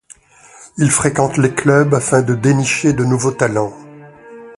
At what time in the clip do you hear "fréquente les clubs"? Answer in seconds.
0.89-1.93